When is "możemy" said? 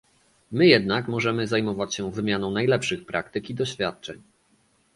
1.07-1.47